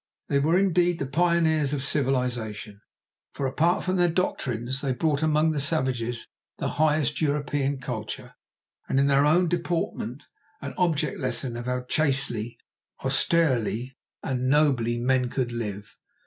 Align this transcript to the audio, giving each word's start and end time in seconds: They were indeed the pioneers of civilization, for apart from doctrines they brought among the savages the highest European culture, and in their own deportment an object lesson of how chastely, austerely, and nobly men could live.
They 0.29 0.39
were 0.39 0.57
indeed 0.57 0.97
the 0.97 1.05
pioneers 1.05 1.73
of 1.73 1.83
civilization, 1.83 2.81
for 3.33 3.45
apart 3.45 3.83
from 3.83 3.97
doctrines 4.15 4.81
they 4.81 4.93
brought 4.93 5.21
among 5.21 5.51
the 5.51 5.59
savages 5.59 6.25
the 6.57 6.69
highest 6.81 7.21
European 7.21 7.77
culture, 7.79 8.33
and 8.89 8.99
in 8.99 9.05
their 9.05 9.27
own 9.27 9.47
deportment 9.47 10.23
an 10.59 10.73
object 10.75 11.19
lesson 11.19 11.55
of 11.55 11.67
how 11.67 11.81
chastely, 11.83 12.57
austerely, 13.05 13.95
and 14.23 14.49
nobly 14.49 14.97
men 14.97 15.29
could 15.29 15.51
live. 15.51 15.95